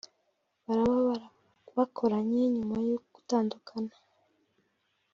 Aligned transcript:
baraba 0.65 1.15
bakoranye 1.77 2.41
nyuma 2.55 2.75
yo 2.89 2.97
gutandukana 3.13 3.93